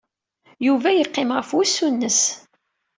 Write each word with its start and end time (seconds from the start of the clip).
Yuba 0.65 0.89
yeqqim 0.91 1.29
ɣef 1.37 1.49
wusu-nnes. 1.55 2.21